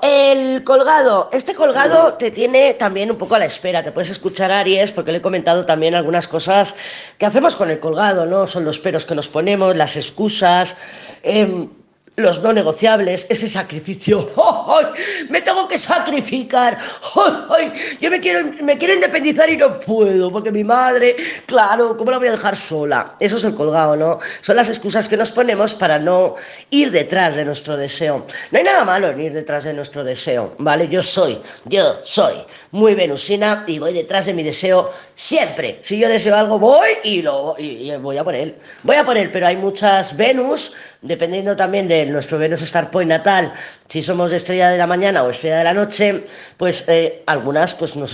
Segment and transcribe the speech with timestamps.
[0.00, 1.28] El colgado.
[1.30, 3.82] Este colgado te tiene también un poco a la espera.
[3.82, 6.74] Te puedes escuchar, Aries, porque le he comentado también algunas cosas
[7.18, 8.46] que hacemos con el colgado, ¿no?
[8.46, 10.74] Son los peros que nos ponemos, las excusas.
[11.22, 11.68] Eh,
[12.16, 14.30] los no negociables, ese sacrificio.
[14.36, 14.57] ¡Oh,
[15.28, 16.78] me tengo que sacrificar.
[17.14, 17.56] ¡Oh,
[18.00, 21.16] yo me quiero, me quiero independizar y no puedo, porque mi madre,
[21.46, 23.14] claro, ¿cómo la voy a dejar sola?
[23.20, 24.18] Eso es el colgado, ¿no?
[24.40, 26.34] Son las excusas que nos ponemos para no
[26.70, 28.24] ir detrás de nuestro deseo.
[28.50, 30.88] No hay nada malo en ir detrás de nuestro deseo, ¿vale?
[30.88, 32.34] Yo soy, yo soy
[32.70, 35.80] muy venusina y voy detrás de mi deseo siempre.
[35.82, 38.34] Si yo deseo algo, voy y, lo, y, y voy a por.
[38.82, 40.72] Voy a por pero hay muchas Venus,
[41.02, 43.52] dependiendo también de nuestro Venus Star Point natal,
[43.88, 46.24] si somos de estrella de la mañana o estrella de la noche,
[46.56, 48.12] pues eh, algunas pues nos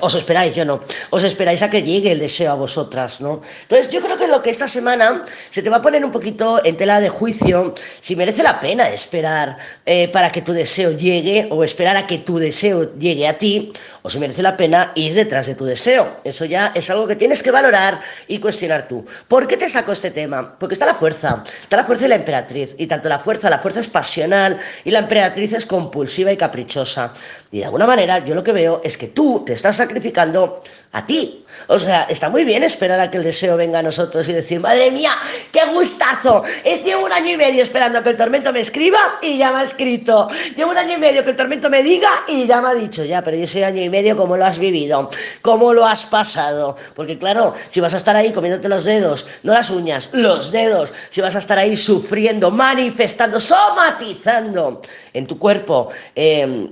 [0.00, 3.40] os esperáis, yo no, os esperáis a que llegue el deseo a vosotras, ¿no?
[3.62, 6.64] Entonces yo creo que lo que esta semana se te va a poner un poquito
[6.64, 9.56] en tela de juicio si merece la pena esperar
[9.86, 13.72] eh, para que tu deseo llegue o esperar a que tu deseo llegue a ti
[14.02, 16.20] o si merece la pena ir detrás de tu deseo.
[16.24, 19.04] Eso ya es algo que tienes que valorar y cuestionar tú.
[19.28, 20.56] ¿Por qué te saco este tema?
[20.58, 23.58] Porque está la fuerza, está la fuerza y la emperatriz y tanto la fuerza, la
[23.58, 27.12] fuerza es pasional y la emperatriz es compulsiva y caprichosa.
[27.52, 30.60] Y de alguna manera yo lo que veo es que tú te estás sacrificando
[30.92, 31.44] a ti.
[31.66, 34.60] O sea, está muy bien esperar a que el deseo venga a nosotros y decir,
[34.60, 35.12] madre mía,
[35.52, 36.42] qué gustazo.
[36.64, 39.58] Es llevo un año y medio esperando que el tormento me escriba y ya me
[39.58, 40.28] ha escrito.
[40.56, 43.04] Llevo un año y medio que el tormento me diga y ya me ha dicho,
[43.04, 45.10] ya, pero ese año y medio cómo lo has vivido,
[45.42, 46.76] cómo lo has pasado.
[46.94, 50.92] Porque claro, si vas a estar ahí comiéndote los dedos, no las uñas, los dedos,
[51.10, 54.80] si vas a estar ahí sufriendo, manifestando, somatizando
[55.12, 56.68] en tu cuerpo, eh,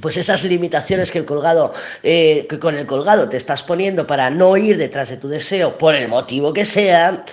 [0.00, 4.30] pues esas limitaciones que el colgado, eh, que con el colgado te estás poniendo para
[4.30, 7.24] no ir detrás de tu deseo, por el motivo que sea,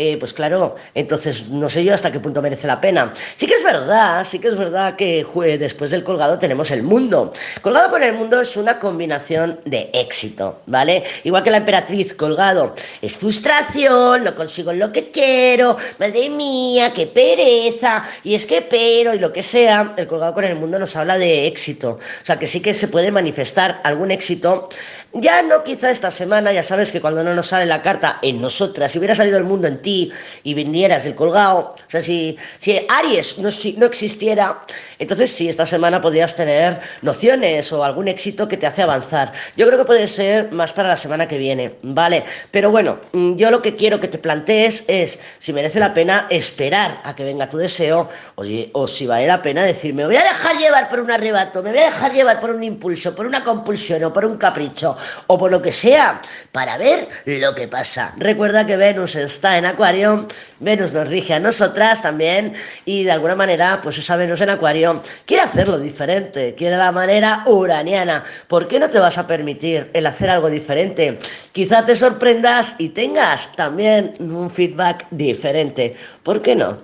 [0.00, 3.12] eh, pues claro, entonces no sé yo hasta qué punto merece la pena.
[3.34, 5.26] Sí que es verdad, sí que es verdad que
[5.58, 7.32] después del colgado tenemos el mundo.
[7.62, 11.02] Colgado con el mundo es una combinación de éxito, ¿vale?
[11.24, 17.08] Igual que la emperatriz colgado es frustración, no consigo lo que quiero, madre mía, qué
[17.08, 20.94] pereza, y es que pero, y lo que sea, el colgado con el mundo nos
[20.94, 21.98] habla de éxito.
[22.22, 24.68] O sea que sí que se puede manifestar algún éxito.
[25.14, 28.42] Ya no quizá esta semana, ya sabes que cuando no nos sale la carta en
[28.42, 32.36] nosotras, si hubiera salido el mundo en ti, y vinieras del colgado, o sea, si,
[32.58, 34.60] si Aries no, si, no existiera,
[34.98, 39.32] entonces sí, esta semana podrías tener nociones o algún éxito que te hace avanzar.
[39.56, 42.24] Yo creo que puede ser más para la semana que viene, ¿vale?
[42.50, 46.26] Pero bueno, mm, yo lo que quiero que te plantees es si merece la pena
[46.28, 50.22] esperar a que venga tu deseo oye, o si vale la pena decirme, voy a
[50.22, 53.42] dejar llevar por un arrebato, me voy a dejar llevar por un impulso, por una
[53.42, 56.20] compulsión o por un capricho o por lo que sea,
[56.52, 58.14] para ver lo que pasa.
[58.16, 60.26] Recuerda que Venus está en Acuario,
[60.60, 62.54] Venus nos rige a nosotras también
[62.84, 67.42] y de alguna manera, pues esa Venus en Acuario quiere hacerlo diferente, quiere la manera
[67.46, 68.24] uraniana.
[68.46, 71.18] ¿Por qué no te vas a permitir el hacer algo diferente?
[71.52, 75.96] Quizá te sorprendas y tengas también un feedback diferente.
[76.22, 76.78] ¿Por qué no?